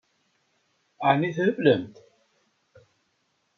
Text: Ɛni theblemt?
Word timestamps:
Ɛni 1.09 1.29
theblemt? 1.37 1.95